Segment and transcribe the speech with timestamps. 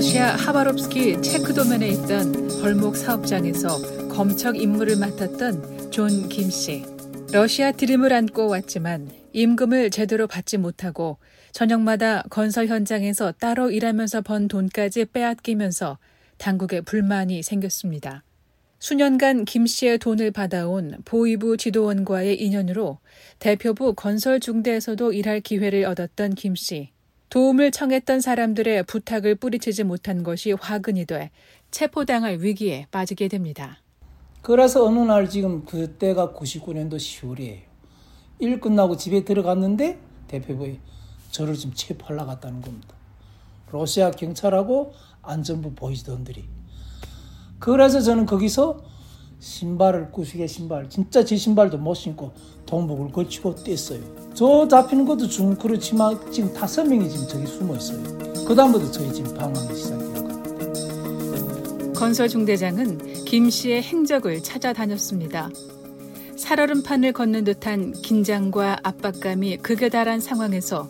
[0.00, 6.86] 러시아 하바롭스크 체그도민에 있던 벌목 사업장에서 검척 임무를 맡았던 존 김씨.
[7.30, 11.18] 러시아 드림을 안고 왔지만 임금을 제대로 받지 못하고
[11.52, 15.98] 저녁마다 건설 현장에서 따로 일하면서 번 돈까지 빼앗기면서
[16.38, 18.24] 당국에 불만이 생겼습니다.
[18.78, 23.00] 수년간 김 씨의 돈을 받아온 보위부 지도원과의 인연으로
[23.38, 26.88] 대표부 건설 중대에서도 일할 기회를 얻었던 김 씨.
[27.30, 31.30] 도움을 청했던 사람들의 부탁을 뿌리치지 못한 것이 화근이 돼
[31.70, 33.78] 체포당할 위기에 빠지게 됩니다.
[34.42, 37.60] 그래서 어느 날 지금 그때가 99년도 10월이에요.
[38.40, 40.80] 일 끝나고 집에 들어갔는데 대표부에
[41.30, 42.94] 저를 지금 체포하려고 갔다는 겁니다.
[43.70, 44.92] 러시아 경찰하고
[45.22, 46.44] 안전부 보이지던들이.
[47.60, 48.82] 그래서 저는 거기서
[49.40, 52.32] 신발을 구시게 신발 진짜 제 신발도 못 신고
[52.66, 54.34] 동복을 걸치고 뗐어요.
[54.34, 58.02] 저 잡히는 것도 중 그렇지만 지금 다섯 명이 지금 저기 숨어 있어요.
[58.46, 60.10] 그 다음부터 저희 지금 방황이 시작해요.
[61.94, 65.50] 건설 중대장은 김 씨의 행적을 찾아다녔습니다.
[66.36, 70.88] 살얼음판을 걷는 듯한 긴장과 압박감이 극에 달한 상황에서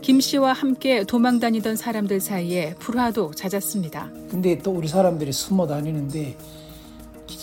[0.00, 4.10] 김 씨와 함께 도망 다니던 사람들 사이에 불화도 잦았습니다.
[4.30, 6.36] 근데 또 우리 사람들이 숨어 다니는데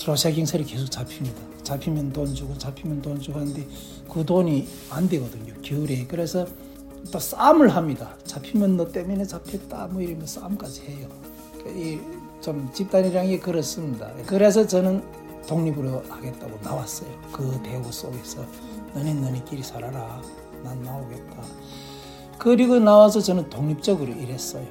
[0.06, 1.42] 경찰이 계속 잡힙니다.
[1.64, 3.66] 잡히면 돈 주고 잡히면 돈 주고 하는데
[4.12, 5.54] 그 돈이 안 되거든요.
[5.62, 6.06] 겨울에.
[6.08, 6.46] 그래서
[7.12, 8.16] 또 싸움을 합니다.
[8.26, 11.08] 잡히면 너 때문에 잡혔다 뭐 이러면 싸움까지 해요.
[12.42, 14.12] 좀 집단이라는 게 그렇습니다.
[14.26, 15.04] 그래서 저는
[15.48, 17.10] 독립으로 하겠다고 나왔어요.
[17.32, 18.46] 그 대우 속에서
[18.94, 20.22] 너네 너네끼리 살아라.
[20.64, 21.44] 난 나오겠다.
[22.38, 24.66] 그리고 나와서 저는 독립적으로 일했어요.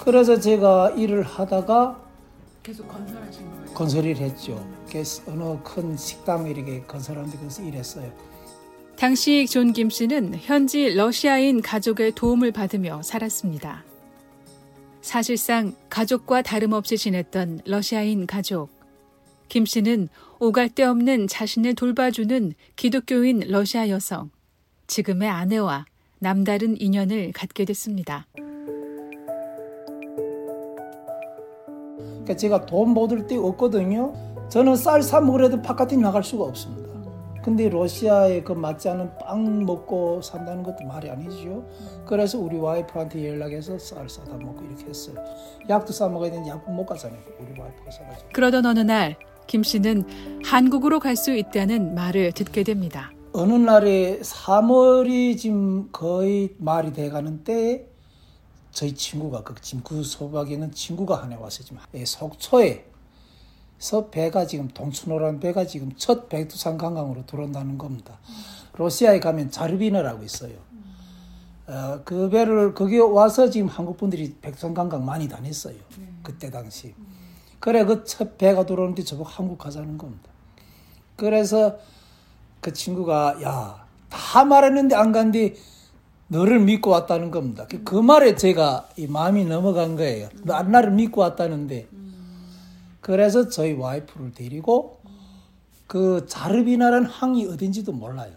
[0.00, 2.07] 그래서 제가 일을 하다가
[2.68, 3.64] 계속 건설하신 거예요?
[3.72, 4.68] 건설을 했죠.
[5.26, 8.12] 어느 큰 식당 이렇게 건설하는데 거기서 일했어요.
[8.94, 13.84] 당시 존 김 씨는 현지 러시아인 가족의 도움을 받으며 살았습니다.
[15.00, 18.68] 사실상 가족과 다름없이 지냈던 러시아인 가족.
[19.48, 24.30] 김 씨는 오갈 데 없는 자신을 돌봐주는 기독교인 러시아 여성,
[24.88, 25.86] 지금의 아내와
[26.18, 28.26] 남다른 인연을 갖게 됐습니다.
[32.28, 34.12] 그러니까 제가 돈 받을 데 없거든요.
[34.50, 36.88] 저는 쌀 사 먹으려도 바깥에 나갈 수가 없습니다.
[37.42, 41.64] 근데 러시아에 그 맞지 않은 빵 먹고 산다는 것도 말이 아니죠.
[42.04, 45.16] 그래서 우리 와이프한테 연락해서 쌀 사다 먹고 이렇게 했어요.
[45.70, 47.18] 약도 사 먹어야 되는데 약국 못 가잖아요.
[47.40, 48.28] 우리 와이프가 사가지고.
[48.34, 49.16] 그러던 어느 날
[49.46, 50.04] 김 씨는
[50.44, 53.10] 한국으로 갈 수 있다는 말을 듣게 됩니다.
[53.32, 57.86] 어느 날에 3월이 지금 거의 말이 돼가는 때
[58.78, 61.36] 저희 친구가 그 지금 그 소박에 있는 친구가 하나.
[61.48, 62.84] 지금 예, 속초에서
[64.12, 68.20] 배가 지금 동춘호라는 배가 지금 첫 백두산 관광으로 들어온다는 겁니다.
[68.74, 70.52] 러시아에 가면 자르비너라고 있어요.
[71.66, 75.74] 어, 그 배를 거기 와서 지금 한국 분들이 백두산 관광 많이 다녔어요.
[76.22, 76.94] 그때 당시.
[77.58, 80.30] 그래 그 첫 배가 들어오는데 저보고 한국 가자는 겁니다.
[81.16, 81.78] 그래서
[82.60, 85.54] 그 친구가 야 다 말했는데 안 간뒤
[86.28, 87.66] 너를 믿고 왔다는 겁니다.
[87.68, 90.28] 그, 그 말에 제가 이 마음이 넘어간 거예요.
[90.44, 91.88] 너 나를 믿고 왔다는데.
[93.00, 95.00] 그래서 저희 와이프를 데리고
[95.86, 98.32] 그 자르비나라는 항이 어딘지도 몰라요.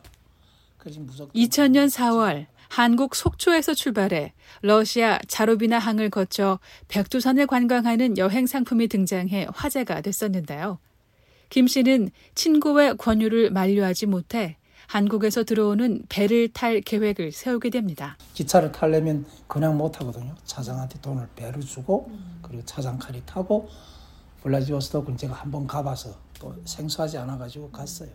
[1.36, 10.00] 2000년 4월 한국 속초에서 출발해 러시아 자르비나 항을 거쳐 백두산을 관광하는 여행 상품이 등장해 화제가
[10.02, 10.80] 됐었는데요.
[11.50, 14.58] 김 씨는 친구의 권유를 만류하지 못해
[14.96, 18.18] 한국에서 들어오는 배를 탈 계획을 세우게 됩니다.
[18.34, 20.36] 기차를 타려면 그냥 못 타거든요.
[20.44, 23.70] 차장한테 돈을 배를 주고 그리고 차장칼이 타고
[24.44, 26.10] 블라디보스토크는 제가 한번 가봐서
[26.42, 28.10] 또 생소하지 않아 가지고 갔어요.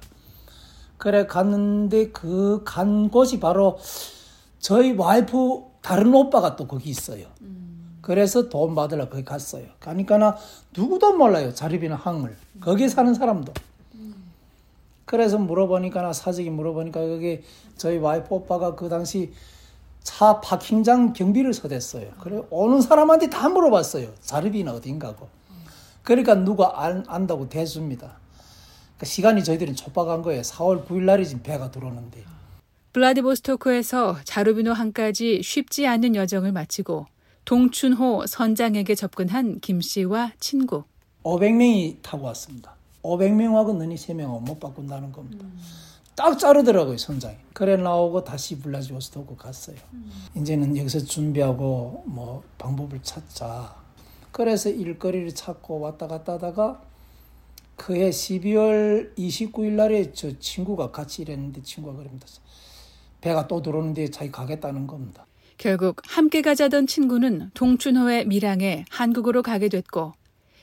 [0.99, 3.79] 그래 갔는데 그 간 곳이 바로
[4.59, 7.27] 저희 와이프 다른 오빠가 또 거기 있어요.
[8.03, 9.65] 그래서 돈 받으러 거기 갔어요.
[9.81, 10.37] 가니까 나
[10.77, 11.55] 누구도 몰라요.
[11.55, 12.37] 자립이나 항을.
[12.61, 13.55] 거기 사는 사람도.
[15.07, 17.43] 그래서 물어보니까 나 사직이 물어보니까 그게
[17.77, 19.33] 저희 와이프 오빠가 그 당시
[20.03, 22.11] 차 파킹장 경비를 서댔어요.
[22.21, 24.13] 그래 오는 사람한테 다 물어봤어요.
[24.21, 25.29] 자르비는 어딘가고.
[26.03, 28.19] 그러니까 누가 안, 안다고 대줍니다.
[28.97, 30.43] 그러니까 시간이 저희들은 촉박한 거예요.
[30.43, 32.25] 4월 9일 날이 지금 배가 들어오는데.
[32.93, 37.07] 블라디보스토크에서 자르비노 항까지 쉽지 않은 여정을 마치고
[37.45, 40.85] 동춘호 선장에게 접근한 김 씨와 친구.
[41.25, 42.76] 500명이 타고 왔습니다.
[43.07, 45.45] 500명하고 너희 3명은 못 바꾼다는 겁니다.
[45.45, 45.59] 음.
[46.15, 47.37] 딱 자르더라고요, 선장이.
[47.53, 49.77] 그래 나오고 다시 블라디보스토크 갔어요.
[49.93, 50.11] 음.
[50.35, 53.77] 이제는 여기서 준비하고 뭐 방법을 찾자.
[54.33, 56.83] 그래서 일거리를 찾고 왔다 갔다 하다가
[57.77, 62.27] 그해 12월 29일 날에 저 친구가 같이 일했는데 친구가 그럽니다.
[63.21, 65.27] 배가 또 들어오는데 자기 가겠다는 겁니다.
[65.59, 70.13] 결국 함께 가자던 친구는 동춘호의 밀항에 한국으로 가게 됐고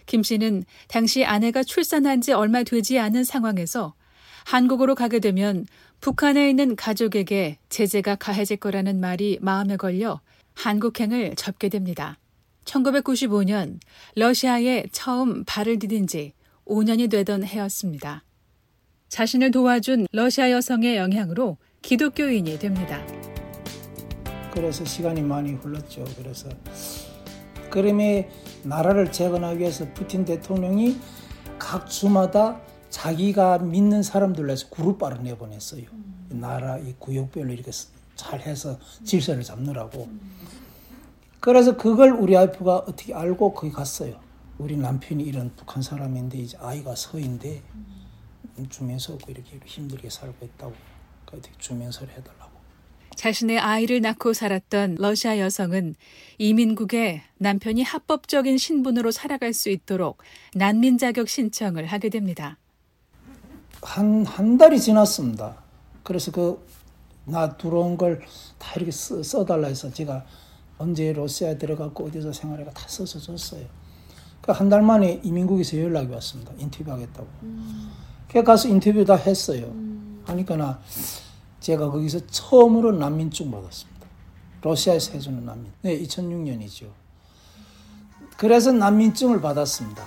[0.05, 3.94] 김 씨는 당시 아내가 출산한 지 얼마 되지 않은 상황에서
[4.45, 5.65] 한국으로 가게 되면
[6.01, 10.19] 북한에 있는 가족에게 제재가 가해질 거라는 말이 마음에 걸려
[10.55, 12.19] 한국행을 접게 됩니다.
[12.65, 13.79] 1995년
[14.15, 16.33] 러시아에 처음 발을 디딘 지
[16.65, 18.23] 5년이 되던 해였습니다.
[19.09, 23.05] 자신을 도와준 러시아 여성의 영향으로 기독교인이 됩니다.
[24.53, 26.03] 그래서 시간이 많이 흘렀죠.
[26.17, 26.50] 그래서
[27.69, 28.29] 그림의
[28.63, 30.98] 나라를 재건하기 위해서 푸틴 대통령이
[31.60, 35.86] 각 주마다 자기가 믿는 사람들로 해서 그룹바를 내보냈어요.
[35.92, 36.39] 음.
[36.39, 37.71] 나라 이 구역별로 이렇게
[38.15, 40.10] 잘 해서 질서를 잡느라고.
[41.39, 44.19] 그래서 그걸 우리 와이프가 어떻게 알고 거기 갔어요.
[44.57, 47.62] 우리 남편이 이런 북한 사람인데 이제 아이가 서인데
[48.69, 50.74] 주면서 이렇게 힘들게 살고 있다고
[51.27, 52.52] 어떻게 주면서를 해달라고.
[53.24, 55.96] 자신의 아이를 낳고 살았던 러시아 여성은
[56.40, 60.18] 이민국에 남편이 합법적인 신분으로 살아갈 수 있도록
[60.56, 62.58] 난민 자격 신청을 하게 됩니다.
[63.81, 65.56] 한, 한 달이 지났습니다.
[66.04, 66.68] 그래서 그,
[67.24, 68.20] 나 들어온 걸
[68.60, 70.25] 다 이렇게 써, 써달라 해서 제가
[70.78, 73.66] 언제 러시아에 들어갔고 어디서 생활해가 다 써서 줬어요.
[74.42, 76.52] 그 한 달 만에 이민국에서 연락이 왔습니다.
[76.58, 77.28] 인터뷰 하겠다고.
[77.44, 77.90] 음.
[78.28, 79.68] 그 가서 인터뷰 다 했어요.
[79.68, 80.22] 음.
[80.25, 80.81] 하니까 나
[81.63, 84.06] 제가 거기서 처음으로 난민증 받았습니다.
[84.62, 85.71] 러시아에서 해주는 난민.
[85.81, 86.89] 네, 2006년이죠.
[88.36, 90.04] 그래서 난민증을 받았습니다.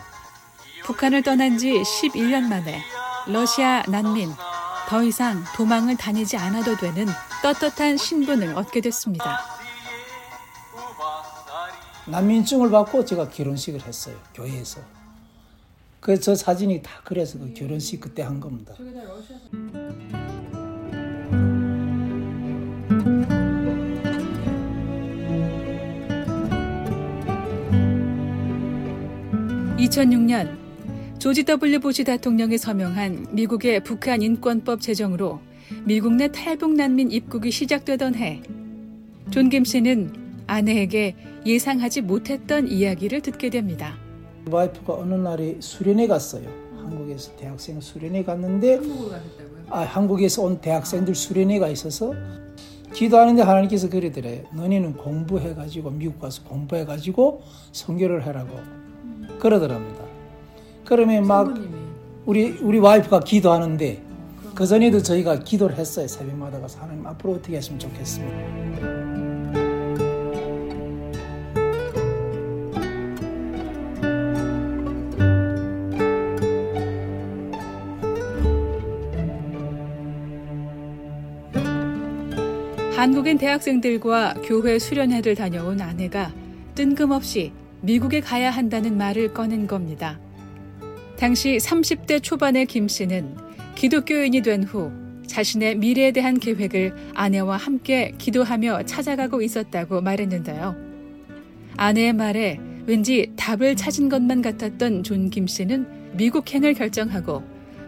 [0.85, 2.83] 북한을 떠난 지 11년 만에
[3.27, 4.31] 러시아 난민,
[4.89, 7.07] 더 이상 도망을 다니지 않아도 되는
[7.43, 9.41] 떳떳한 신분을 얻게 됐습니다.
[12.07, 14.15] 난민증을 받고 제가 결혼식을 했어요.
[14.35, 14.81] 교회에서.
[16.01, 18.75] 그저 사진이 다 그래서 그 결혼식 그때 한 겁니다.
[29.79, 30.57] 2006년
[31.19, 35.41] 조지 W 부시 대통령이 서명한 미국의 북한 인권법 제정으로
[35.85, 38.41] 미국 내 탈북 난민 입국이 시작되던 해,
[39.31, 40.13] 존 김 씨는
[40.47, 43.97] 아내에게 예상하지 못했던 이야기를 듣게 됩니다.
[44.51, 46.49] 와이프가 어느 날에 수련회 갔어요.
[46.77, 48.81] 한국에서 대학생 수련회 갔는데?
[49.69, 52.15] 아, 한국에서 온 대학생들 수련회가 있어서
[52.93, 54.45] 기도하는데 하나님께서 그러더래요.
[54.55, 57.43] 너희는 공부해가지고 미국 가서 공부해가지고
[57.73, 58.57] 선교를 하라고
[59.39, 60.05] 그러더랍니다.
[60.85, 61.55] 그러면 막
[62.25, 64.03] 우리 우리 와이프가 기도하는데
[64.55, 66.09] 그 전에도 저희가 기도를 했어요.
[66.09, 68.97] 새벽마다 가서 하나님 앞으로 어떻게 했으면 좋겠습니다.
[82.97, 86.33] 한국인 대학생들과 교회 수련회를 다녀온 아내가
[86.75, 90.19] 뜬금없이 미국에 가야 한다는 말을 꺼낸 겁니다.
[91.19, 93.37] 당시 30대 초반의 김 씨는
[93.75, 94.91] 기독교인이 된 후
[95.27, 100.77] 자신의 미래에 대한 계획을 아내와 함께 기도하며 찾아가고 있었다고 말했는데요.
[101.77, 107.43] 아내의 말에 왠지 답을 찾은 것만 같았던 존 김 씨는 미국행을 결정하고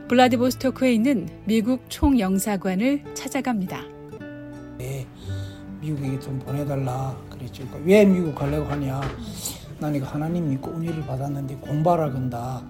[0.08, 3.84] 블라디보스토크에 있는 미국 총영사관을 찾아갑니다.
[4.78, 5.06] 네,
[5.80, 7.64] 미국에 좀 보내달라 그랬죠.
[7.66, 9.00] 그러니까 왜 미국 가려고 하냐?
[9.80, 12.62] 난 이거 하나님 믿고 은혜를 받았는데 공부하라 건다.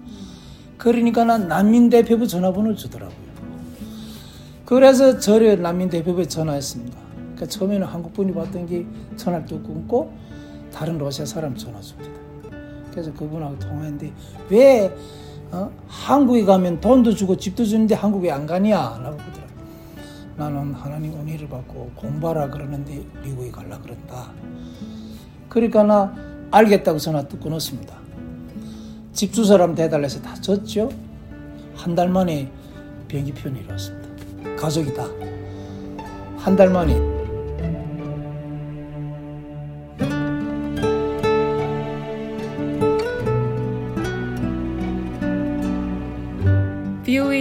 [0.77, 3.29] 그러니까 난 난민 대표부 전화번호를 주더라고요.
[4.65, 6.97] 그래서 저를 난민 대표부에 전화했습니다.
[7.15, 8.85] 그러니까 처음에는 한국 분이 받던 게
[9.15, 10.13] 전화를 또 끊고
[10.71, 12.11] 다른 러시아 사람 전화 줍니다.
[12.91, 14.13] 그래서 그분하고 통화했는데
[14.49, 14.95] 왜
[15.51, 15.71] 어?
[15.87, 18.75] 한국에 가면 돈도 주고 집도 주는데 한국에 안 가냐?
[18.77, 19.49] 라고 그러더라고요.
[20.37, 24.31] 나는 하나님 은혜를 받고 공부하라 그러는데 미국에 갈라 그런다.
[25.49, 27.97] 그러니까 나 알겠다고 전화 또 끊었습니다.
[29.13, 30.89] 집주 사람 대달래서 다 졌죠.
[31.75, 32.51] 한 달 만에
[33.07, 34.55] 비행기 편이 일었습니다.
[34.55, 35.05] 가족이 다.
[36.37, 37.19] 한 달 만에.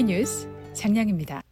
[0.09, 1.43] 뉴스 장량입니다.